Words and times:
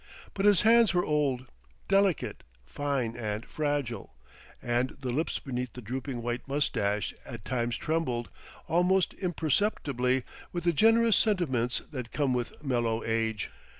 But 0.33 0.45
his 0.47 0.61
hands 0.61 0.95
were 0.95 1.05
old, 1.05 1.45
delicate, 1.87 2.41
fine 2.65 3.15
and 3.15 3.45
fragile; 3.45 4.15
and 4.59 4.97
the 4.99 5.11
lips 5.11 5.37
beneath 5.37 5.73
the 5.73 5.81
drooping 5.83 6.23
white 6.23 6.47
mustache 6.47 7.13
at 7.23 7.45
times 7.45 7.77
trembled, 7.77 8.29
almost 8.67 9.13
imperceptibly, 9.13 10.23
with 10.51 10.63
the 10.63 10.73
generous 10.73 11.17
sentiments 11.17 11.83
that 11.91 12.11
come 12.11 12.33
with 12.33 12.63
mellow 12.63 13.03
age. 13.03 13.51